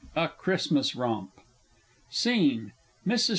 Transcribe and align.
A 0.15 0.29
Christmas 0.29 0.95
Romp. 0.95 1.29
SCENE 2.09 2.73
MRS. 3.05 3.29